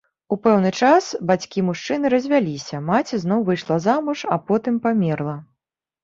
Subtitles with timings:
[0.33, 5.35] У пэўны час бацькі мужчыны развяліся, маці зноў выйшла замуж а потым памерла.